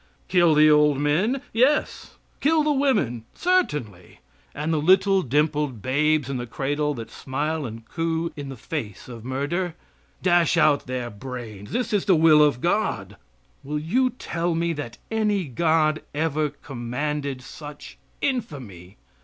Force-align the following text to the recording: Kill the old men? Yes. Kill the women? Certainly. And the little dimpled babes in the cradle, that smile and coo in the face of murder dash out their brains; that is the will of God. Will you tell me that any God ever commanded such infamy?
Kill 0.27 0.55
the 0.55 0.67
old 0.67 0.97
men? 0.97 1.43
Yes. 1.53 2.15
Kill 2.39 2.63
the 2.63 2.71
women? 2.71 3.23
Certainly. 3.35 4.19
And 4.51 4.73
the 4.73 4.81
little 4.81 5.21
dimpled 5.21 5.83
babes 5.83 6.27
in 6.27 6.37
the 6.37 6.47
cradle, 6.47 6.95
that 6.95 7.11
smile 7.11 7.67
and 7.67 7.87
coo 7.87 8.31
in 8.35 8.49
the 8.49 8.57
face 8.57 9.07
of 9.07 9.23
murder 9.23 9.75
dash 10.23 10.57
out 10.57 10.87
their 10.87 11.11
brains; 11.11 11.71
that 11.73 11.93
is 11.93 12.05
the 12.05 12.15
will 12.15 12.41
of 12.41 12.61
God. 12.61 13.15
Will 13.63 13.77
you 13.77 14.09
tell 14.17 14.55
me 14.55 14.73
that 14.73 14.97
any 15.11 15.43
God 15.47 16.01
ever 16.15 16.49
commanded 16.49 17.43
such 17.43 17.99
infamy? 18.21 18.97